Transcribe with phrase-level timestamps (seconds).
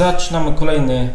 [0.00, 1.08] Zaczynamy kolejny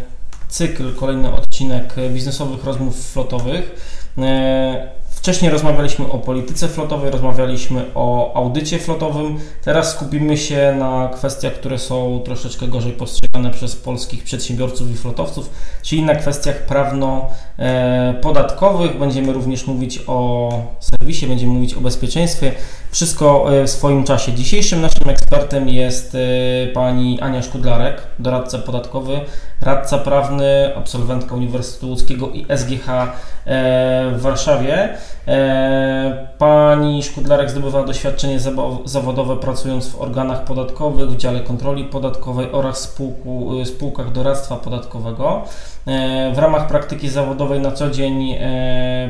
[0.48, 3.76] cykl, kolejny odcinek biznesowych rozmów flotowych.
[4.18, 9.40] E, wcześniej rozmawialiśmy o polityce flotowej, rozmawialiśmy o audycie flotowym.
[9.64, 15.50] Teraz skupimy się na kwestiach, które są troszeczkę gorzej postrzegane przez polskich przedsiębiorców i flotowców,
[15.82, 19.00] czyli na kwestiach prawno-podatkowych.
[19.00, 22.52] Będziemy również mówić o serwisie, będziemy mówić o bezpieczeństwie.
[22.96, 24.34] Wszystko e, w swoim czasie.
[24.34, 29.20] Dzisiejszym naszym ekspertem jest e, pani Ania Szkudlarek, doradca podatkowy,
[29.62, 33.12] radca prawny, absolwentka Uniwersytetu Łódzkiego i SGH e,
[34.16, 34.90] w Warszawie.
[36.38, 38.40] Pani Szkudlarek zdobywa doświadczenie
[38.86, 45.44] zawodowe pracując w organach podatkowych, w dziale kontroli podatkowej oraz spółku, spółkach doradztwa podatkowego.
[46.34, 48.36] W ramach praktyki zawodowej na co dzień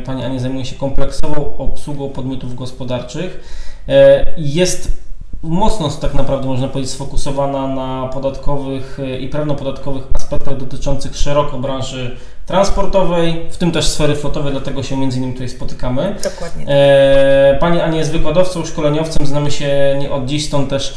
[0.05, 3.39] Pani Ania zajmuje się kompleksową obsługą podmiotów gospodarczych.
[3.87, 5.05] E, jest
[5.43, 12.17] mocno tak naprawdę można powiedzieć sfokusowana na podatkowych e, i prawnopodatkowych aspektach dotyczących szeroko branży
[12.45, 16.15] transportowej, w tym też sfery flotowej, dlatego się między innymi tutaj spotykamy.
[16.23, 16.65] Dokładnie.
[16.67, 20.93] E, pani Ania jest wykładowcą, szkoleniowcem, znamy się nie od dziś, stąd też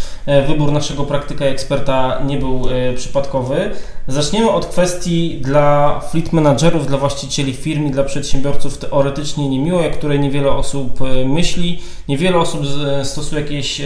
[0.46, 2.62] wybór naszego praktyka i eksperta nie był
[2.96, 3.70] przypadkowy.
[4.08, 9.90] Zaczniemy od kwestii dla fleet managerów, dla właścicieli firm i dla przedsiębiorców teoretycznie niemiłej, o
[9.90, 11.82] której niewiele osób myśli.
[12.08, 12.60] Niewiele osób
[13.02, 13.80] stosuje jakieś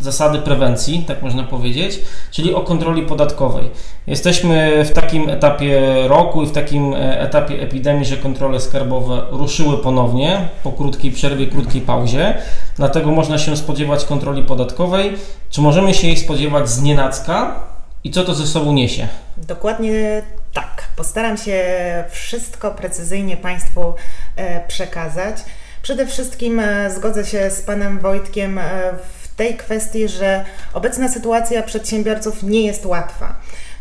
[0.00, 3.70] zasady prewencji, tak można powiedzieć, czyli o kontroli podatkowej.
[4.06, 9.78] Jesteśmy w takim etapie roku i w takim e, etapie epidemii, że kontrole skarbowe ruszyły
[9.78, 12.34] ponownie po krótkiej przerwie, krótkiej pauzie,
[12.76, 15.12] dlatego można się spodziewać kontroli podatkowej.
[15.50, 17.60] Czy możemy się jej spodziewać z nienacka
[18.04, 19.08] i co to ze sobą niesie?
[19.36, 20.88] Dokładnie tak.
[20.96, 21.64] Postaram się
[22.10, 23.94] wszystko precyzyjnie Państwu
[24.36, 25.36] e, przekazać.
[25.82, 28.60] Przede wszystkim e, zgodzę się z Panem Wojtkiem
[29.19, 33.34] w tej kwestii, że obecna sytuacja przedsiębiorców nie jest łatwa.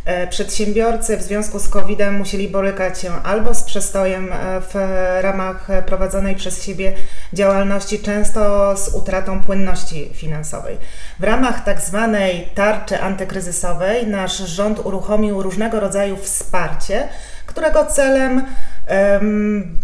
[0.06, 4.76] E, przedsiębiorcy w związku z COVID-em musieli borykać się albo z przestojem e, w
[5.22, 6.94] ramach prowadzonej przez siebie
[7.34, 10.78] działalności, często z utratą płynności finansowej.
[11.20, 17.08] W ramach tak zwanej tarczy antykryzysowej nasz rząd uruchomił różnego rodzaju wsparcie,
[17.46, 18.46] którego celem
[18.90, 19.80] um,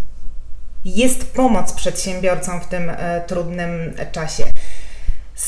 [0.85, 4.43] jest pomoc przedsiębiorcom w tym e, trudnym czasie.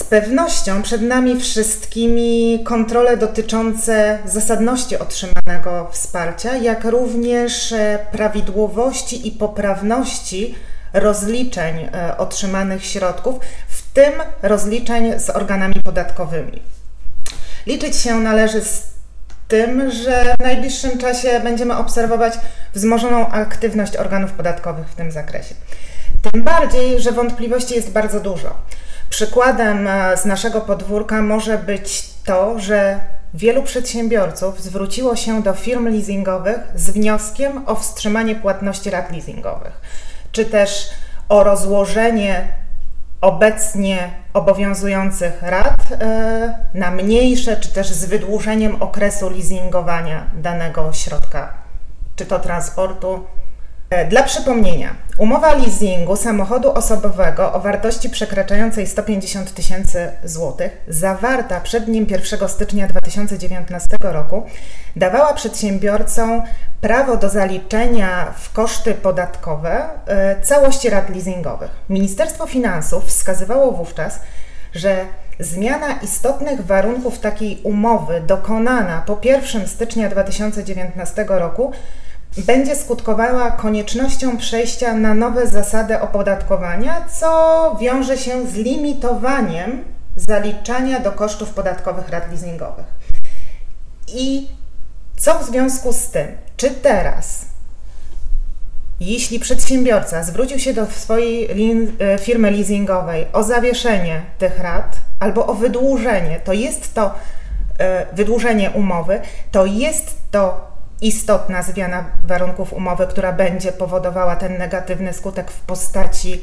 [0.09, 10.55] Pewnością przed nami wszystkimi kontrole dotyczące zasadności otrzymanego wsparcia, jak również e, prawidłowości i poprawności
[10.93, 13.35] rozliczeń e, otrzymanych środków,
[13.67, 16.61] w tym rozliczeń z organami podatkowymi.
[17.65, 18.83] Liczyć się należy z
[19.47, 22.33] tym, że w najbliższym czasie będziemy obserwować
[22.73, 25.55] wzmożoną aktywność organów podatkowych w tym zakresie.
[26.31, 28.55] Tym bardziej, że wątpliwości jest bardzo dużo.
[29.09, 32.99] Przykładem e, z naszego podwórka może być to, że
[33.33, 39.81] wielu przedsiębiorców zwróciło się do firm leasingowych z wnioskiem o wstrzymanie płatności rat leasingowych,
[40.31, 40.89] czy też
[41.29, 42.47] o rozłożenie
[43.21, 51.53] obecnie obowiązujących rat e, na mniejsze, czy też z wydłużeniem okresu leasingowania danego środka,
[52.15, 53.23] czy to transportu,
[54.09, 62.05] dla przypomnienia, umowa leasingu samochodu osobowego o wartości przekraczającej 150 tysięcy złotych, zawarta przed dniem
[62.09, 64.43] 1 stycznia 2019 roku,
[64.95, 66.41] dawała przedsiębiorcom
[66.81, 71.71] prawo do zaliczenia w koszty podatkowe e, całości rat leasingowych.
[71.89, 74.19] Ministerstwo Finansów wskazywało wówczas,
[74.73, 75.05] że
[75.39, 81.71] zmiana istotnych warunków takiej umowy dokonana po 1 stycznia 2019 roku
[82.37, 89.83] będzie skutkowała koniecznością przejścia na nowe zasady opodatkowania, co wiąże się z limitowaniem
[90.15, 92.85] zaliczania do kosztów podatkowych rat leasingowych.
[94.07, 94.47] I
[95.17, 96.27] co w związku z tym?
[96.57, 97.45] Czy teraz,
[98.99, 101.49] jeśli przedsiębiorca zwrócił się do swojej
[101.99, 107.15] e, firmy leasingowej o zawieszenie tych rat albo o wydłużenie, to jest to
[107.79, 109.21] e, wydłużenie umowy,
[109.51, 110.66] to jest to
[111.01, 116.41] istotna zmiana warunków umowy, która będzie powodowała ten negatywny skutek w postaci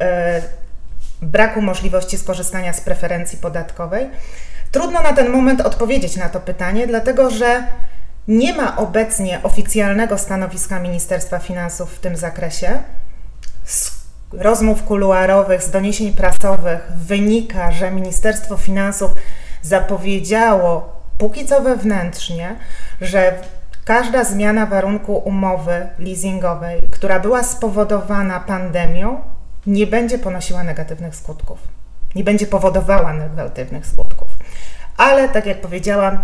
[0.00, 0.42] e,
[1.22, 4.10] braku możliwości skorzystania z preferencji podatkowej?
[4.70, 7.66] Trudno na ten moment odpowiedzieć na to pytanie, dlatego że
[8.28, 12.78] nie ma obecnie oficjalnego stanowiska Ministerstwa Finansów w tym zakresie.
[13.64, 14.02] Z
[14.32, 19.12] rozmów kuluarowych, z doniesień prasowych wynika, że Ministerstwo Finansów
[19.62, 22.56] zapowiedziało póki co wewnętrznie,
[23.00, 23.34] że
[23.84, 29.20] Każda zmiana warunku umowy leasingowej, która była spowodowana pandemią,
[29.66, 31.58] nie będzie ponosiła negatywnych skutków.
[32.14, 34.28] Nie będzie powodowała negatywnych skutków.
[34.96, 36.18] Ale tak jak powiedziałam,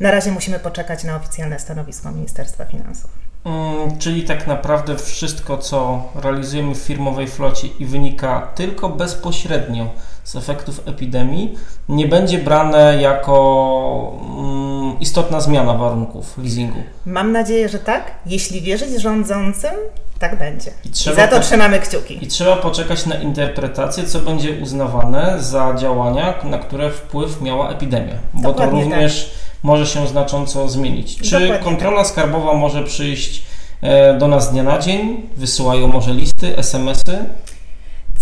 [0.00, 3.25] Na razie musimy poczekać na oficjalne stanowisko Ministerstwa Finansów.
[3.46, 9.86] Mm, czyli tak naprawdę wszystko, co realizujemy w firmowej flocie i wynika tylko bezpośrednio
[10.24, 11.54] z efektów epidemii,
[11.88, 16.82] nie będzie brane jako mm, istotna zmiana warunków leasingu.
[17.06, 18.14] Mam nadzieję, że tak.
[18.26, 19.74] Jeśli wierzyć rządzącym,
[20.18, 20.70] tak będzie.
[20.84, 22.24] I, I za to trzymamy kciuki.
[22.24, 28.14] I trzeba poczekać na interpretację, co będzie uznawane za działania, na które wpływ miała epidemia.
[28.34, 29.62] Bo Dokładnie to również tak.
[29.62, 31.16] może się znacząco zmienić.
[31.16, 32.06] Czy Dokładnie kontrola tak.
[32.06, 33.42] skarbowa może przyjść
[33.80, 35.22] e, do nas dnia na dzień?
[35.36, 37.18] Wysyłają może listy, SMS-y?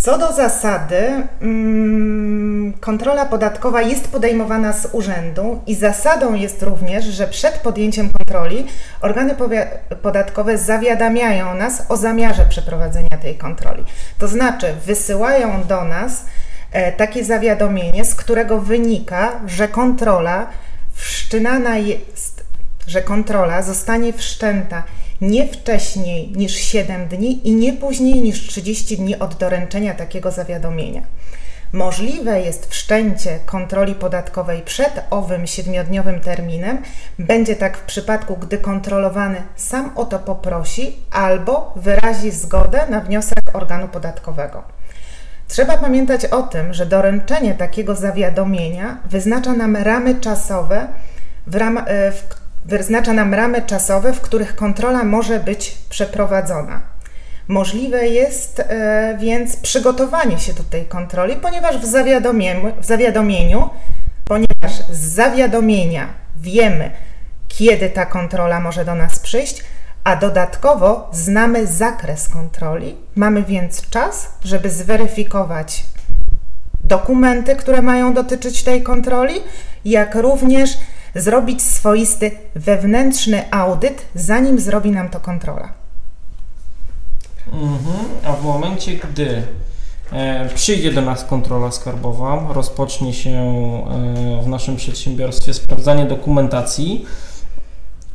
[0.04, 7.26] Co do zasady, mm, kontrola podatkowa jest podejmowana z urzędu i zasadą jest również, że
[7.26, 8.66] przed podjęciem kontroli
[9.00, 9.36] organy
[10.02, 13.84] podatkowe zawiadamiają nas o zamiarze przeprowadzenia tej kontroli.
[14.18, 16.24] To znaczy, wysyłają do nas
[16.72, 20.46] e, takie zawiadomienie, z którego wynika, że kontrola
[20.94, 22.44] wszczynana jest,
[22.86, 24.82] że kontrola zostanie wszczęta
[25.20, 31.02] nie wcześniej niż 7 dni i nie później niż 30 dni od doręczenia takiego zawiadomienia.
[31.74, 36.82] Możliwe jest wszczęcie kontroli podatkowej przed owym siedmiodniowym terminem.
[37.18, 43.38] Będzie tak w przypadku, gdy kontrolowany sam o to poprosi albo wyrazi zgodę na wniosek
[43.52, 44.62] organu podatkowego.
[45.48, 50.88] Trzeba pamiętać o tym, że doręczenie takiego zawiadomienia wyznacza nam ramy czasowe,
[51.46, 56.80] w, ram, e, w wyznacza nam ramy czasowe, w których kontrola może być przeprowadzona.
[57.48, 63.70] Możliwe jest e, więc przygotowanie się do tej kontroli, ponieważ w zawiadomieniu, w zawiadomieniu,
[64.24, 66.06] ponieważ z zawiadomienia
[66.36, 66.90] wiemy,
[67.48, 69.64] kiedy ta kontrola może do nas przyjść,
[70.04, 72.96] a dodatkowo znamy zakres kontroli.
[73.14, 75.86] Mamy więc czas, żeby zweryfikować
[76.84, 79.34] dokumenty, które mają dotyczyć tej kontroli,
[79.84, 80.78] jak również
[81.14, 85.72] zrobić swoisty wewnętrzny audyt, zanim zrobi nam to kontrola.
[87.52, 88.04] Mhm.
[88.24, 89.42] A w momencie, gdy
[90.12, 97.06] e, przyjdzie do nas kontrola skarbowa, rozpocznie się e, w naszym przedsiębiorstwie sprawdzanie dokumentacji,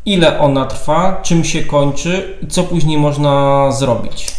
[0.05, 4.35] ile ona trwa, czym się kończy i co później można zrobić.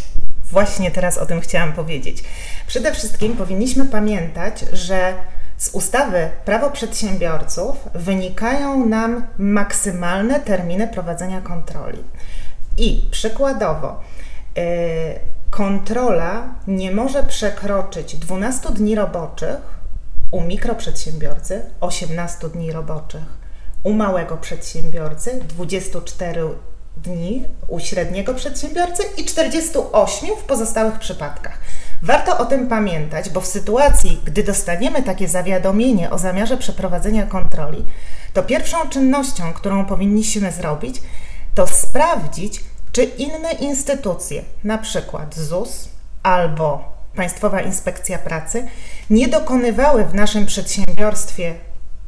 [0.51, 2.23] Właśnie teraz o tym chciałam powiedzieć.
[2.67, 5.15] Przede wszystkim powinniśmy pamiętać, że
[5.61, 12.05] z ustawy Prawo Przedsiębiorców wynikają nam maksymalne terminy prowadzenia kontroli.
[12.79, 14.01] I przykładowo,
[14.57, 14.63] yy,
[15.51, 19.59] kontrola nie może przekroczyć 12 dni roboczych
[20.31, 23.39] u mikroprzedsiębiorcy, 18 dni roboczych
[23.83, 26.45] u małego przedsiębiorcy, 24
[26.97, 31.59] dni u średniego przedsiębiorcy i 48 w pozostałych przypadkach.
[32.03, 37.85] Warto o tym pamiętać, bo w sytuacji, gdy dostaniemy takie zawiadomienie o zamiarze przeprowadzenia kontroli,
[38.33, 41.03] to pierwszą czynnością, którą powinniśmy zrobić,
[41.55, 45.89] to sprawdzić, czy inne instytucje, na przykład ZUS
[46.23, 46.85] albo
[47.17, 48.69] Państwowa Inspekcja Pracy,
[49.11, 51.55] nie dokonywały w naszym przedsiębiorstwie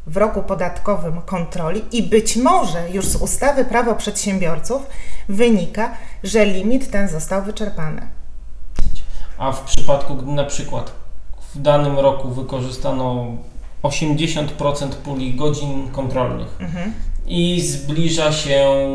[0.07, 4.83] w roku podatkowym kontroli i być może już z ustawy Prawo Przedsiębiorców
[5.29, 8.22] wynika, że limit ten został wyczerpany
[9.43, 10.93] a w przypadku, gdy na przykład
[11.55, 13.27] w danym roku wykorzystano
[13.83, 16.93] 80% puli godzin kontrolnych mhm.
[17.27, 18.89] i zbliża się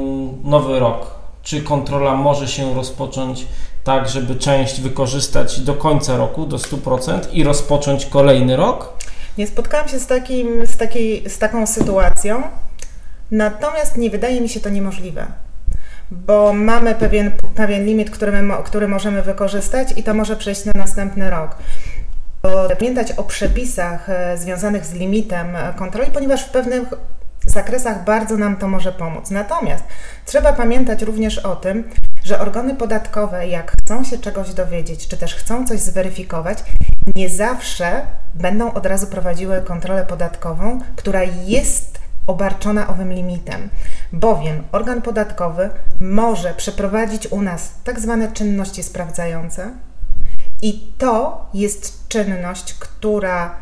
[0.43, 1.11] nowy rok,
[1.43, 3.47] czy kontrola może się rozpocząć
[3.83, 8.93] tak, żeby część wykorzystać do końca roku, do 100% i rozpocząć kolejny rok?
[9.37, 12.43] Nie spotkałam się z, takim, z, takiej, z taką sytuacją,
[13.31, 15.27] natomiast nie wydaje mi się to niemożliwe
[16.11, 20.71] bo mamy pewien, pewien limit, który, my, który możemy wykorzystać i to może przejść na
[20.75, 21.55] następny rok.
[22.79, 26.83] Pamiętać o przepisach e, związanych z limitem e, kontroli, ponieważ w pewnych
[27.45, 29.31] zakresach bardzo nam to może pomóc.
[29.31, 29.83] Natomiast
[30.25, 31.89] trzeba pamiętać również o tym,
[32.23, 36.63] że organy podatkowe, jak chcą się czegoś dowiedzieć, czy też chcą coś zweryfikować,
[37.15, 38.01] nie zawsze
[38.35, 43.69] będą od razu prowadziły kontrolę podatkową, która jest obarczona owym limitem,
[44.13, 45.69] bowiem organ podatkowy
[45.99, 49.71] może przeprowadzić u nas tak zwane czynności sprawdzające
[50.61, 53.55] i to jest czynność, która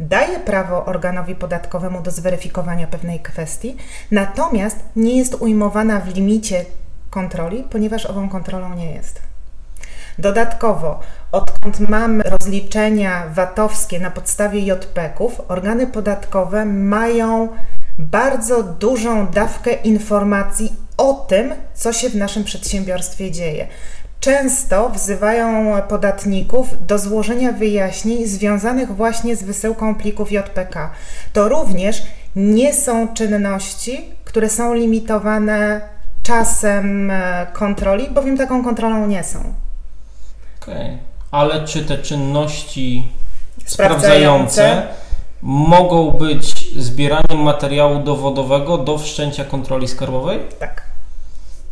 [0.00, 3.76] daje prawo organowi podatkowemu do zweryfikowania pewnej kwestii,
[4.10, 6.64] natomiast nie jest ujmowana w limicie
[7.10, 9.22] kontroli, ponieważ ową kontrolą nie jest.
[10.18, 11.00] Dodatkowo,
[11.32, 17.48] odkąd mamy rozliczenia VAT-owskie na podstawie JPK-ów, organy podatkowe mają
[18.10, 23.66] bardzo dużą dawkę informacji o tym, co się w naszym przedsiębiorstwie dzieje.
[24.20, 30.90] Często wzywają podatników do złożenia wyjaśnień związanych właśnie z wysyłką plików JPK.
[31.32, 32.02] To również
[32.36, 35.80] nie są czynności, które są limitowane
[36.22, 39.38] czasem e, kontroli, bowiem taką kontrolą nie są.
[40.62, 40.98] Okej, okay.
[41.30, 43.08] ale czy te czynności
[43.66, 45.01] sprawdzające, sprawdzające
[45.42, 50.40] mogą być zbieraniem materiału dowodowego do wszczęcia kontroli skarbowej?
[50.58, 50.92] Tak.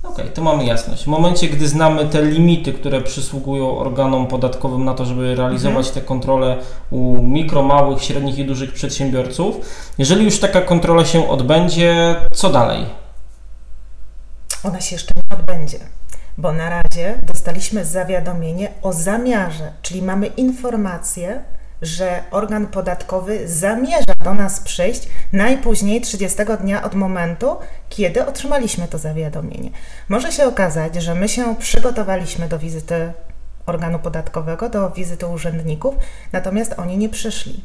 [0.03, 1.05] Okej, okay, to mamy jasność.
[1.05, 5.95] W momencie, gdy znamy te limity, które przysługują organom podatkowym na to, żeby realizować mhm.
[5.95, 6.57] te kontrole
[6.91, 9.57] u mikro, małych, średnich i dużych przedsiębiorców,
[9.99, 12.87] jeżeli już taka kontrola się odbędzie, co dalej?
[14.65, 15.79] Ona się jeszcze nie odbędzie,
[16.39, 21.45] bo na razie dostaliśmy zawiadomienie o zamiarze, czyli mamy informację,
[21.83, 27.57] że organ podatkowy zamierza do nas przyjść najpóźniej 30 dnia od momentu,
[27.89, 29.71] kiedy otrzymaliśmy to zawiadomienie.
[30.09, 33.13] Może się okazać, że my się przygotowaliśmy do wizyty
[33.67, 35.95] organu podatkowego, do wizyty urzędników,
[36.33, 37.65] natomiast oni nie przyszli.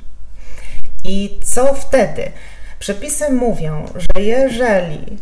[1.03, 2.31] I co wtedy?
[2.79, 5.17] Przepisy mówią, że jeżeli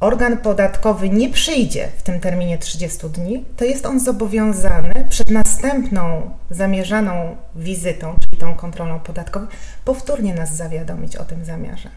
[0.00, 6.30] organ podatkowy nie przyjdzie w tym terminie 30 dni, to jest on zobowiązany przed następną
[6.50, 9.46] zamierzaną wizytą, czyli tą kontrolą podatkową,
[9.84, 11.88] powtórnie nas zawiadomić o tym zamiarze.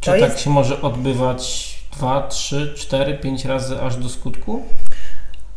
[0.00, 0.40] Czy to tak jest...
[0.40, 4.62] się może odbywać 2, 3, 4, 5 razy aż do skutku?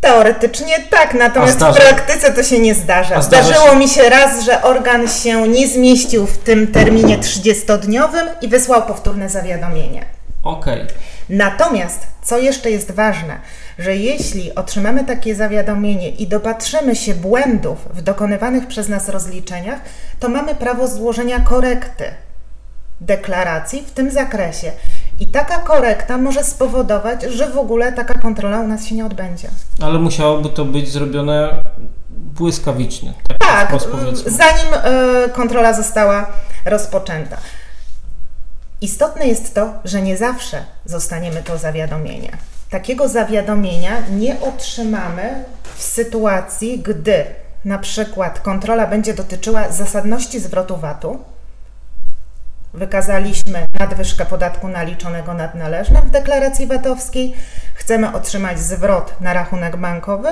[0.02, 3.22] Teoretycznie tak, natomiast w praktyce to się nie zdarza.
[3.22, 3.76] Zdarzyło się...
[3.76, 9.30] mi się raz, że organ się nie zmieścił w tym terminie 30-dniowym i wysłał powtórne
[9.30, 10.06] zawiadomienie.
[10.44, 10.84] Okej.
[10.84, 10.96] Okay.
[11.32, 13.40] Natomiast, co jeszcze jest ważne,
[13.80, 19.80] że jeśli otrzymamy takie zawiadomienie i dopatrzymy się błędów w dokonywanych przez nas rozliczeniach,
[20.20, 22.04] to mamy prawo złożenia korekty
[23.02, 24.72] deklaracji w tym zakresie.
[25.20, 29.48] I taka korekta może spowodować, że w ogóle taka kontrola u nas się nie odbędzie.
[29.82, 31.62] Ale musiałoby to być zrobione
[32.10, 33.14] błyskawicznie.
[33.40, 33.80] Tak, tak
[34.26, 36.28] zanim y, kontrola została
[36.66, 37.38] rozpoczęta.
[38.82, 42.38] Istotne jest to, że nie zawsze zostaniemy to zawiadomienie.
[42.70, 45.44] Takiego zawiadomienia nie otrzymamy
[45.76, 47.26] w sytuacji, gdy
[47.66, 51.20] na przykład kontrola będzie dotyczyła zasadności zwrotu VAT-u.
[52.74, 57.34] Wykazaliśmy nadwyżkę podatku naliczonego nad należnym w deklaracji VAT-owskiej,
[57.74, 60.30] chcemy otrzymać zwrot na rachunek bankowy,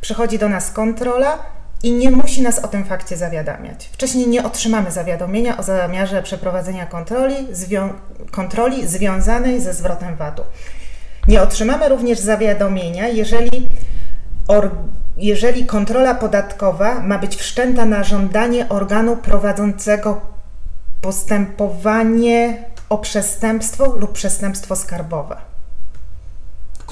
[0.00, 1.38] przychodzi do nas kontrola
[1.82, 3.88] i nie musi nas o tym fakcie zawiadamiać.
[3.92, 7.88] Wcześniej nie otrzymamy zawiadomienia o zamiarze przeprowadzenia kontroli, zwią
[8.30, 10.42] kontroli związanej ze zwrotem VAT-u.
[11.28, 13.68] Nie otrzymamy również zawiadomienia, jeżeli,
[15.16, 20.20] jeżeli kontrola podatkowa ma być wszczęta na żądanie organu prowadzącego
[21.00, 25.51] postępowanie o przestępstwo lub przestępstwo skarbowe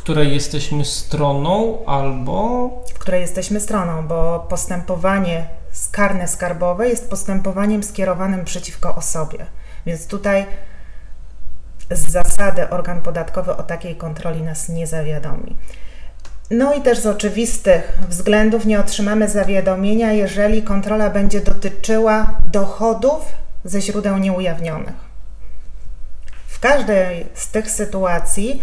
[0.02, 2.69] której jesteśmy stroną albo.
[2.95, 5.47] W której jesteśmy stroną, bo postępowanie
[5.92, 9.47] karne skarbowe jest postępowaniem skierowanym przeciwko osobie.
[9.87, 10.47] Więc tutaj
[11.90, 15.57] z zasady organ podatkowy o takiej kontroli nas nie zawiadomi.
[16.50, 23.25] No i też z oczywistych względów nie otrzymamy zawiadomienia, jeżeli kontrola będzie dotyczyła dochodów
[23.64, 25.11] ze źródeł nieujawnionych.
[26.47, 28.62] W każdej z tych sytuacji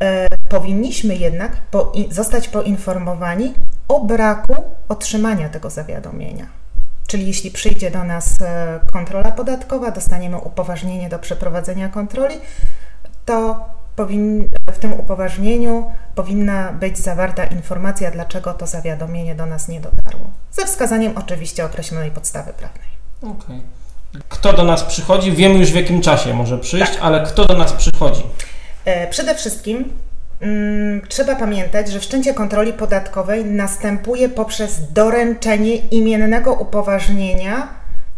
[0.00, 3.54] E, powinniśmy jednak po, zostać poinformowani
[3.88, 4.54] o braku
[4.88, 6.46] otrzymania tego zawiadomienia.
[7.06, 12.34] Czyli jeśli przyjdzie do nas e, kontrola podatkowa, dostaniemy upoważnienie do przeprowadzenia kontroli,
[13.24, 19.80] to powin, w tym upoważnieniu powinna być zawarta informacja, dlaczego to zawiadomienie do nas nie
[19.80, 20.30] dotarło.
[20.52, 22.88] Ze wskazaniem oczywiście określonej podstawy prawnej.
[23.22, 23.32] Okej.
[23.32, 23.60] Okay.
[24.28, 25.32] Kto do nas przychodzi?
[25.32, 27.02] Wiemy już w jakim czasie może przyjść, tak.
[27.02, 28.22] ale kto do nas przychodzi?
[28.84, 29.92] E, przede wszystkim
[31.08, 37.68] trzeba pamiętać, że wszczęcie kontroli podatkowej następuje poprzez doręczenie imiennego upoważnienia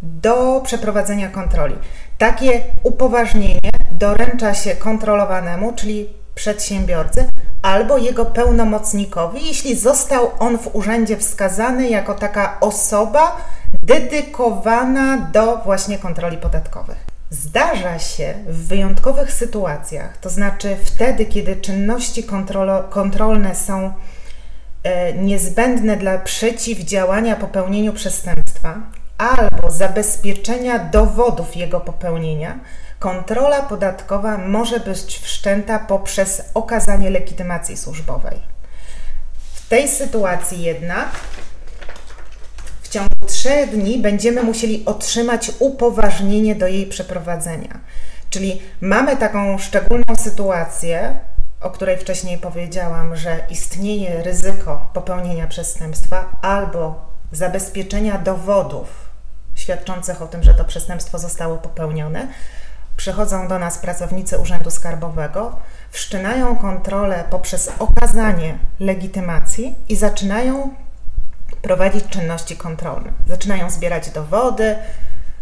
[0.02, 1.74] do przeprowadzenia kontroli.
[2.18, 7.28] Takie upoważnienie doręcza się kontrolowanemu, czyli przedsiębiorcy,
[7.62, 13.36] albo jego pełnomocnikowi, jeśli został on w urzędzie wskazany jako taka osoba
[13.82, 17.07] dedykowana do właśnie kontroli podatkowych.
[17.30, 22.24] Zdarza się w wyjątkowych sytuacjach, to znaczy wtedy, kiedy czynności
[22.90, 23.92] kontrolne są
[24.82, 28.80] e, niezbędne dla przeciwdziałania popełnieniu przestępstwa
[29.18, 32.58] albo zabezpieczenia dowodów jego popełnienia,
[32.98, 38.38] kontrola podatkowa może być wszczęta poprzez okazanie legitymacji służbowej.
[39.54, 41.08] W tej sytuacji jednak
[42.88, 47.80] w ciągu trzech dni będziemy musieli otrzymać upoważnienie do jej przeprowadzenia.
[48.30, 51.18] Czyli mamy taką szczególną sytuację,
[51.60, 58.88] o której wcześniej powiedziałam, że istnieje ryzyko popełnienia przestępstwa albo zabezpieczenia dowodów
[59.54, 62.28] świadczących o tym, że to przestępstwo zostało popełnione.
[62.96, 65.56] Przychodzą do nas pracownicy Urzędu Skarbowego,
[65.90, 70.74] wszczynają kontrolę poprzez okazanie legitymacji i zaczynają
[71.62, 73.12] prowadzić czynności kontrolne.
[73.26, 74.76] Zaczynają zbierać dowody,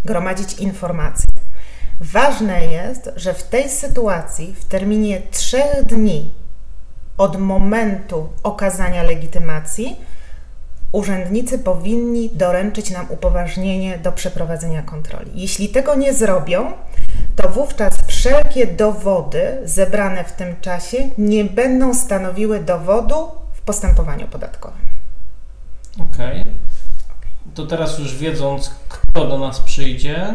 [0.04, 1.26] gromadzić informacje.
[2.00, 6.34] Ważne jest, że w tej sytuacji w terminie trzech dni
[7.18, 9.96] od momentu okazania legitymacji
[10.92, 15.30] urzędnicy powinni doręczyć nam upoważnienie do przeprowadzenia kontroli.
[15.34, 16.72] Jeśli tego nie zrobią,
[17.36, 24.95] to wówczas wszelkie dowody zebrane w tym czasie nie będą stanowiły dowodu w postępowaniu podatkowym.
[26.00, 26.40] Okej.
[26.40, 26.52] Okay.
[27.54, 30.34] To teraz już wiedząc, kto do nas przyjdzie,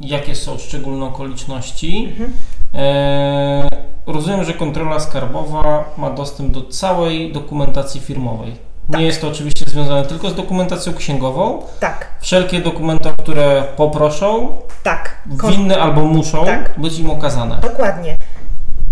[0.00, 2.32] jakie są szczególne okoliczności, mhm.
[2.74, 3.68] e,
[4.06, 8.56] rozumiem, że kontrola skarbowa ma dostęp do całej dokumentacji firmowej.
[8.90, 9.00] Tak.
[9.00, 11.62] Nie jest to oczywiście związane tylko z dokumentacją księgową.
[11.80, 12.06] Tak.
[12.20, 15.22] Wszelkie dokumenty, które poproszą, tak.
[15.50, 16.80] winny albo muszą tak.
[16.80, 17.58] być im okazane.
[17.60, 18.16] Dokładnie.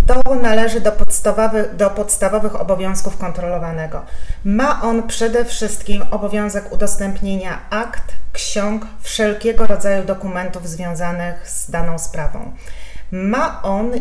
[0.07, 4.03] To należy do podstawowych, do podstawowych obowiązków kontrolowanego.
[4.45, 12.53] Ma on przede wszystkim obowiązek udostępnienia akt, ksiąg, wszelkiego rodzaju dokumentów związanych z daną sprawą.
[13.13, 13.99] Ma on e,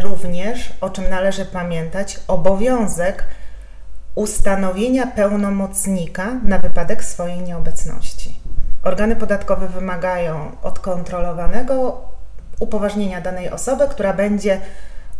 [0.00, 3.24] również, o czym należy pamiętać, obowiązek
[4.14, 8.40] ustanowienia pełnomocnika na wypadek swojej nieobecności.
[8.82, 12.00] Organy podatkowe wymagają od kontrolowanego
[12.60, 14.60] upoważnienia danej osoby, która będzie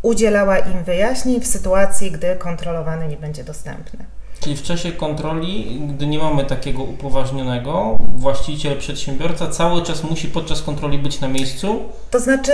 [0.02, 4.04] udzielała im wyjaśnień w sytuacji, gdy kontrolowany nie będzie dostępny.
[4.40, 10.62] Czyli w czasie kontroli, gdy nie mamy takiego upoważnionego, właściciel, przedsiębiorca cały czas musi podczas
[10.62, 11.80] kontroli być na miejscu?
[12.10, 12.52] To znaczy,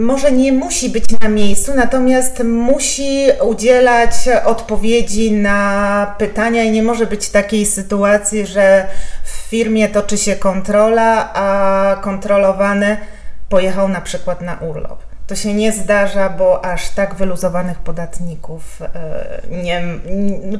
[0.00, 4.12] może nie musi być na miejscu, natomiast musi udzielać
[4.44, 8.86] odpowiedzi na pytania i nie może być takiej sytuacji, że
[9.24, 12.96] w firmie toczy się kontrola, a kontrolowany
[13.48, 15.07] pojechał na przykład na urlop.
[15.28, 18.88] To się nie zdarza, bo aż tak wyluzowanych podatników e,
[19.50, 19.82] nie,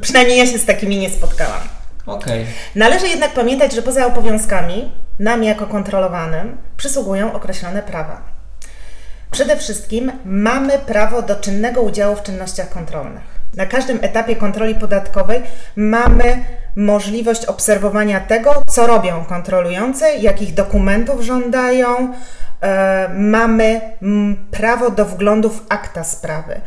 [0.01, 1.61] przynajmniej ja się z takimi nie spotkałam.
[2.05, 2.45] Okay.
[2.75, 8.21] Należy jednak pamiętać, że poza obowiązkami, nam jako kontrolowanym, przysługują określone prawa.
[9.31, 13.23] Przede wszystkim mamy prawo do czynnego udziału w czynnościach kontrolnych.
[13.55, 15.41] Na każdym etapie kontroli podatkowej
[15.75, 16.43] mamy
[16.75, 22.13] możliwość obserwowania tego, co robią kontrolujące, jakich dokumentów żądają,
[23.13, 23.81] mamy
[24.51, 26.61] prawo do wglądu w akta sprawy.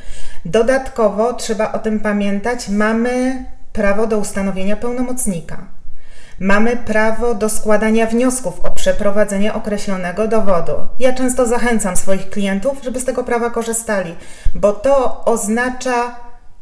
[0.44, 5.56] Dodatkowo trzeba o tym pamiętać, mamy prawo do ustanowienia pełnomocnika.
[6.40, 10.72] Mamy prawo do składania wniosków o przeprowadzenie określonego dowodu.
[10.98, 14.16] Ja często zachęcam swoich klientów, żeby z tego prawa korzystali,
[14.54, 16.16] bo to oznacza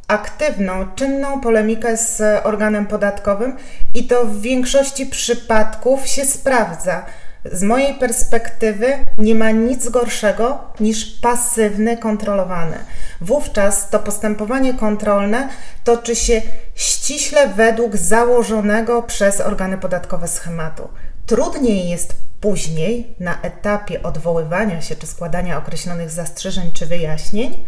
[0.08, 3.56] aktywną, czynną polemikę z organem podatkowym
[3.94, 7.02] i to w większości przypadków się sprawdza.
[7.44, 8.86] Z mojej perspektywy
[9.18, 12.76] nie ma nic gorszego niż pasywny kontrolowany.
[13.20, 15.48] Wówczas to postępowanie kontrolne
[15.84, 16.42] toczy się
[16.74, 20.88] ściśle według założonego przez organy podatkowe schematu.
[21.26, 27.64] Trudniej jest później, na etapie odwoływania się czy składania określonych zastrzeżeń czy wyjaśnień,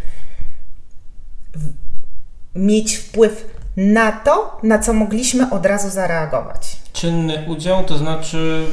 [2.55, 6.77] mieć wpływ na to, na co mogliśmy od razu zareagować.
[6.93, 8.67] Czynny udział to znaczy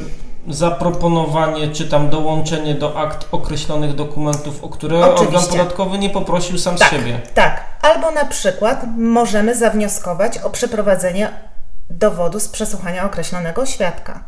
[0.48, 5.36] zaproponowanie czy tam dołączenie do akt określonych dokumentów, o które Oczywiście.
[5.38, 7.20] organ podatkowy nie poprosił sam tak, z siebie.
[7.34, 11.30] Tak, albo na przykład możemy zawnioskować o przeprowadzenie
[11.90, 14.24] dowodu z przesłuchania określonego świadka.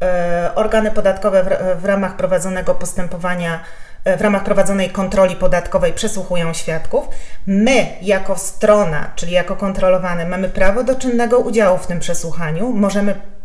[0.00, 3.60] Yy, organy podatkowe w, w ramach prowadzonego postępowania
[4.04, 7.08] e, w ramach prowadzonej kontroli podatkowej przesłuchują świadków.
[7.46, 12.72] My, jako strona, czyli jako kontrolowany, mamy prawo do czynnego udziału w tym przesłuchaniu.
[12.72, 13.37] Możemy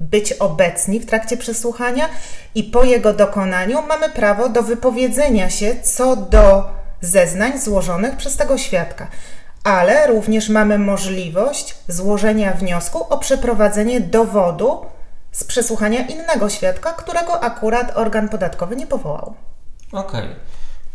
[0.00, 2.08] być obecni w trakcie przesłuchania
[2.54, 6.64] i po jego dokonaniu mamy prawo do wypowiedzenia się co do
[7.00, 9.06] zeznań złożonych przez tego świadka.
[9.64, 14.80] Ale również mamy możliwość złożenia wniosku o przeprowadzenie dowodu
[15.32, 19.34] z przesłuchania innego świadka, którego akurat organ podatkowy nie powołał.
[19.92, 20.20] Okej.
[20.20, 20.34] Okay.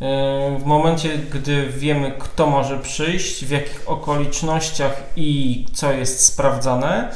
[0.01, 7.11] E, w momencie, gdy wiemy, kto może przyjść, w jakich okolicznościach i co jest sprawdzane,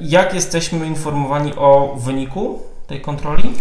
[0.00, 3.54] jak jesteśmy informowani o wyniku tej kontroli?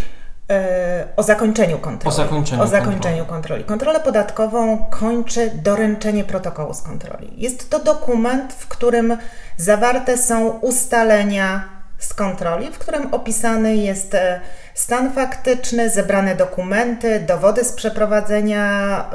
[0.52, 2.15] E, o zakończeniu kontroli.
[2.15, 3.28] O zakończeniu, o zakończeniu kontroli.
[3.28, 3.63] kontroli.
[3.63, 7.34] Kontrolę podatkową kończy doręczenie protokołu z kontroli.
[7.38, 9.17] Jest to dokument, w którym
[9.58, 14.41] zawarte są ustalenia z kontroli, w którym opisany jest e,
[14.74, 19.06] stan faktyczny, zebrane dokumenty, dowody z przeprowadzenia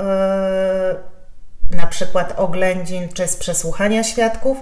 [1.71, 4.59] yy, na przykład oględzin czy z przesłuchania świadków.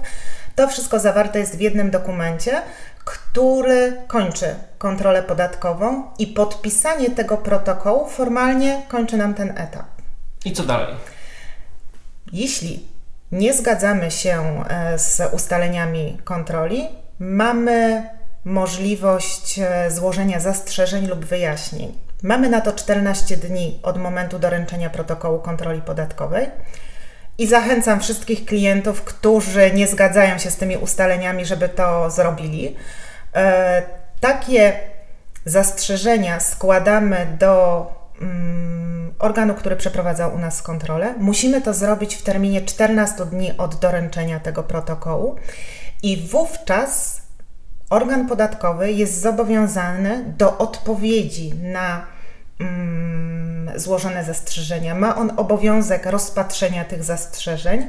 [0.55, 2.61] To wszystko zawarte jest w jednym dokumencie,
[3.05, 9.85] który kończy kontrolę podatkową i podpisanie tego protokołu formalnie kończy nam ten etap.
[10.45, 10.95] I co dalej?
[12.33, 12.87] Jeśli
[13.31, 16.87] nie zgadzamy się e, z ustaleniami kontroli,
[17.19, 18.09] mamy
[18.45, 21.97] możliwość e, złożenia zastrzeżeń lub wyjaśnień.
[22.23, 26.47] Mamy na to 14 dni od momentu doręczenia protokołu kontroli podatkowej.
[27.37, 32.75] I zachęcam wszystkich klientów, którzy nie zgadzają się z tymi ustaleniami, żeby to zrobili.
[33.35, 33.83] E,
[34.19, 34.79] takie
[35.45, 37.85] zastrzeżenia składamy do
[38.21, 41.13] mm, organu, który przeprowadzał u nas kontrolę.
[41.17, 45.35] Musimy to zrobić w terminie 14 dni od doręczenia tego protokołu
[46.03, 47.21] i wówczas
[47.89, 52.14] organ podatkowy jest zobowiązany do odpowiedzi na
[53.75, 54.95] złożone zastrzeżenia.
[54.95, 57.87] Ma on obowiązek rozpatrzenia tych zastrzeżeń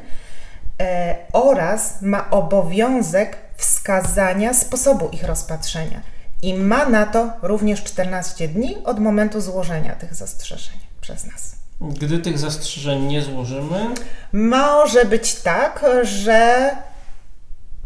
[0.81, 6.01] e, oraz ma obowiązek wskazania sposobu ich rozpatrzenia.
[6.43, 11.57] I ma na to również 14 dni od momentu złożenia tych zastrzeżeń przez nas.
[11.81, 13.95] Gdy tych zastrzeżeń nie złożymy,
[14.33, 16.71] może być tak, że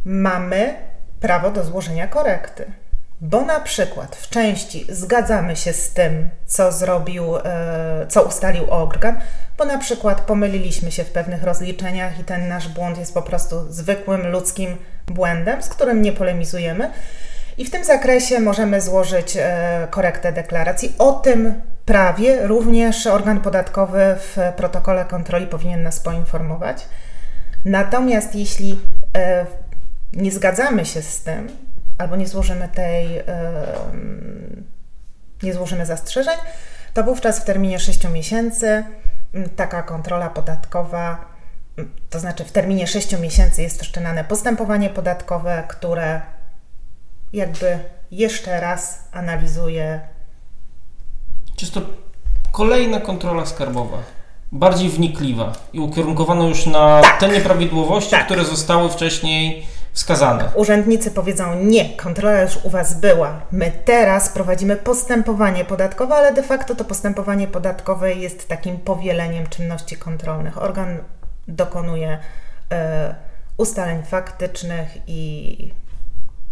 [0.05, 0.75] mamy
[1.21, 2.73] prawo do złożenia korekty.
[3.23, 9.21] Bo na przykład w części zgadzamy się z tym, co zrobił, e, co ustalił organ,
[9.59, 13.73] bo na przykład pomyliliśmy się w pewnych rozliczeniach i ten nasz błąd jest po prostu
[13.73, 16.91] zwykłym ludzkim błędem, z którym nie polemizujemy.
[17.59, 20.95] I w tym zakresie możemy złożyć e, korektę deklaracji.
[20.99, 26.87] O tym prawie również organ podatkowy w protokole kontroli powinien nas poinformować.
[27.65, 28.81] Natomiast jeśli
[29.17, 29.47] e,
[30.13, 31.49] nie zgadzamy się z tym,
[32.01, 33.23] albo nie złożymy tej,
[35.43, 36.39] nie złożymy zastrzeżeń,
[36.95, 38.85] to wówczas w terminie 6 miesięcy
[39.57, 41.25] taka kontrola podatkowa,
[42.11, 46.21] to znaczy w terminie 6 miesięcy jest wszczynane postępowanie podatkowe, które
[47.33, 47.79] jakby
[48.11, 50.01] jeszcze raz analizuje.
[51.57, 51.81] Czy jest to
[52.53, 53.99] kolejna kontrola skarbowa?
[54.53, 57.21] Bardziej wnikliwa i ukierunkowana już na tak.
[57.21, 58.25] te nieprawidłowości, tak.
[58.25, 60.51] które zostały wcześniej wskazane.
[60.55, 63.41] Urzędnicy powiedzą nie, kontrola już u Was była.
[63.53, 69.97] My teraz prowadzimy postępowanie podatkowe, ale de facto to postępowanie podatkowe jest takim powieleniem czynności
[69.97, 70.63] kontrolnych.
[70.63, 70.99] Organ
[71.49, 72.19] dokonuje
[72.73, 72.77] y,
[73.57, 75.73] ustaleń faktycznych i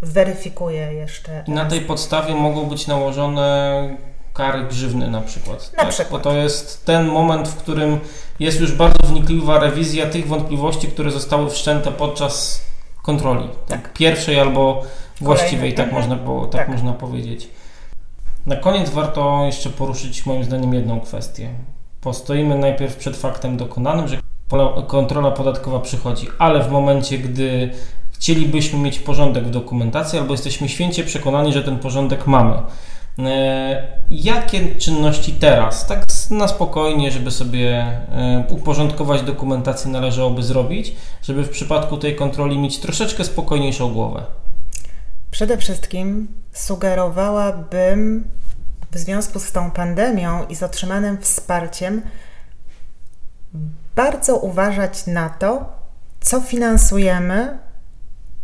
[0.03, 1.45] weryfikuje jeszcze.
[1.49, 3.89] Na tej podstawie mogą być nałożone
[4.35, 5.73] kary grzywny na przykład.
[5.73, 5.89] Na tak?
[5.93, 6.23] przykład.
[6.23, 8.01] Bo to jest ten moment, w którym
[8.41, 12.68] jest już bardzo wnikliwa rewizja tych wątpliwości, które zostały wszczęte podczas
[13.09, 13.49] kontroli.
[13.69, 13.93] Tak.
[13.93, 14.83] Pierwszej albo
[15.21, 17.49] właściwej, tak, można, po, tak, tak można powiedzieć.
[18.47, 21.49] Na koniec warto jeszcze poruszyć moim zdaniem jedną kwestię.
[22.01, 24.17] Postoimy najpierw przed faktem dokonanym, że
[24.87, 27.71] kontrola podatkowa przychodzi, ale w momencie, gdy
[28.13, 32.63] chcielibyśmy mieć porządek w dokumentacji, albo jesteśmy święcie przekonani, że ten porządek mamy.
[33.19, 41.45] E, jakie czynności teraz, tak na spokojnie, żeby sobie e, uporządkować dokumentację, należałoby zrobić, żeby
[41.45, 44.23] w przypadku tej kontroli mieć troszeczkę spokojniejszą głowę?
[45.31, 48.25] Przede wszystkim sugerowałabym
[48.93, 52.03] w związku z tą pandemią i z otrzymanym wsparciem
[53.97, 55.73] bardzo uważać na to,
[56.21, 57.59] co finansujemy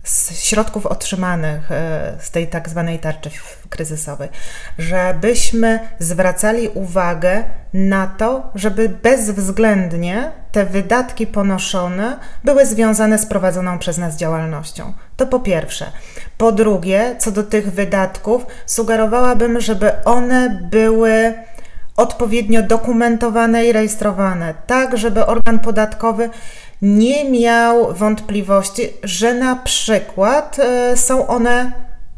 [0.04, 3.30] z środków otrzymanych e, z tej tak zwanej tarczy
[3.68, 4.28] kryzysowej,
[4.78, 13.98] żebyśmy zwracali uwagę na to, żeby bezwzględnie te wydatki ponoszone były związane z prowadzoną przez
[13.98, 14.92] nas działalnością.
[15.16, 15.86] To po pierwsze.
[16.38, 21.34] Po drugie, co do tych wydatków, sugerowałabym, żeby one były
[21.96, 26.30] odpowiednio dokumentowane i rejestrowane, tak żeby organ podatkowy
[26.82, 31.72] nie miał wątpliwości, że na przykład e, są one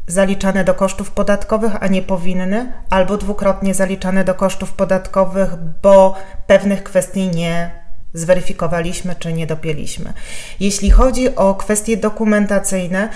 [0.07, 5.49] zaliczane do kosztów podatkowych, a nie powinny, albo dwukrotnie zaliczane do kosztów podatkowych,
[5.83, 6.15] bo
[6.47, 7.71] pewnych kwestii nie
[8.13, 10.13] zweryfikowaliśmy czy nie dopięliśmy.
[10.59, 13.09] Jeśli chodzi o kwestie dokumentacyjne,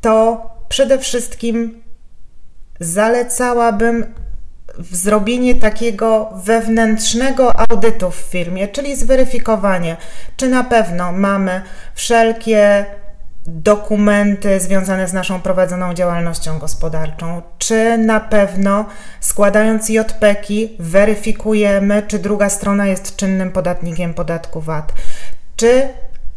[0.00, 1.82] to przede wszystkim
[2.80, 4.14] zalecałabym
[4.78, 9.96] zrobienie takiego wewnętrznego audytu w firmie, czyli zweryfikowanie,
[10.36, 11.62] czy na pewno mamy
[11.94, 12.84] wszelkie
[13.46, 18.86] dokumenty związane z naszą prowadzoną działalnością gospodarczą, czy na pewno
[19.20, 24.92] składając JPEKi weryfikujemy, czy druga strona jest czynnym podatnikiem podatku VAT,
[25.56, 25.88] czy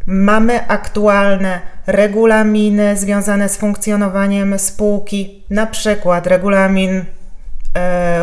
[0.06, 7.04] mamy aktualne regulaminy związane z funkcjonowaniem spółki, na przykład regulamin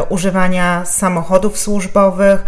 [0.10, 2.44] używania samochodów służbowych,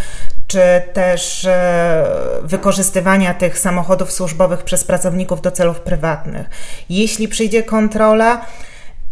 [0.47, 0.61] czy
[0.93, 2.05] też e,
[2.43, 6.49] wykorzystywania tych samochodów służbowych przez pracowników do celów prywatnych.
[6.89, 8.45] Jeśli przyjdzie kontrola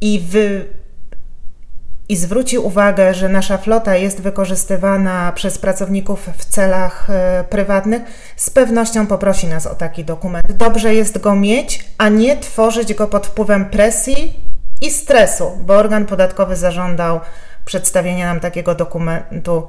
[0.01, 0.65] i wy
[2.09, 8.01] i zwróci uwagę, że nasza flota jest wykorzystywana przez pracowników w celach e, prywatnych,
[8.35, 10.51] z pewnością poprosi nas o taki dokument.
[10.51, 14.39] Dobrze jest go mieć, a nie tworzyć go pod wpływem presji
[14.81, 17.19] i stresu, bo organ podatkowy zażądał
[17.65, 19.67] przedstawienia nam takiego dokumentu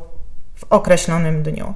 [0.54, 1.74] w określonym dniu.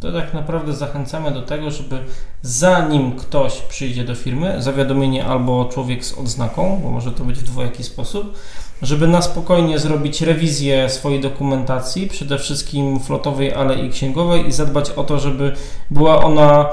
[0.00, 1.98] To tak naprawdę zachęcamy do tego, żeby
[2.42, 7.42] zanim ktoś przyjdzie do firmy, zawiadomienie albo człowiek z odznaką, bo może to być w
[7.42, 8.38] dwojaki sposób,
[8.82, 14.90] żeby na spokojnie zrobić rewizję swojej dokumentacji, przede wszystkim flotowej, ale i księgowej i zadbać
[14.90, 15.54] o to, żeby
[15.90, 16.68] była ona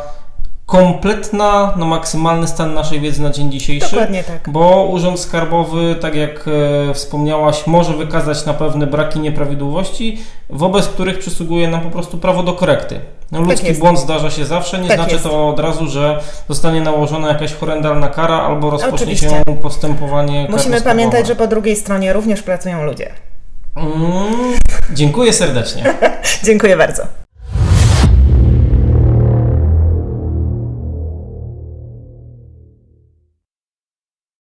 [0.71, 3.91] kompletna, no maksymalny stan naszej wiedzy na dzień dzisiejszy.
[3.91, 4.49] Dokładnie tak.
[4.49, 6.45] Bo Urząd Skarbowy, tak jak
[6.89, 10.17] e, wspomniałaś, może wykazać na pewne braki nieprawidłowości,
[10.49, 12.99] wobec których przysługuje nam po prostu prawo do korekty.
[13.31, 15.23] No, tak ludzki błąd zdarza się zawsze, nie tak znaczy jest.
[15.23, 19.29] to od razu, że zostanie nałożona jakaś horrendalna kara albo rozpocznie Oczywiście.
[19.29, 23.11] się postępowanie Musimy pamiętać, że po drugiej stronie również pracują ludzie.
[23.75, 24.57] Mm,
[24.93, 25.93] dziękuję serdecznie.
[26.47, 27.20] dziękuję bardzo.